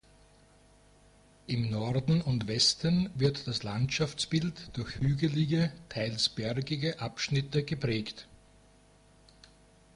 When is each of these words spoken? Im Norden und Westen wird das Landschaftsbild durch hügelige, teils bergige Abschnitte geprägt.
Im 1.45 1.69
Norden 1.69 2.21
und 2.23 2.47
Westen 2.47 3.11
wird 3.13 3.45
das 3.45 3.61
Landschaftsbild 3.61 4.71
durch 4.75 4.95
hügelige, 4.95 5.71
teils 5.89 6.27
bergige 6.27 6.99
Abschnitte 6.99 7.61
geprägt. 7.63 8.25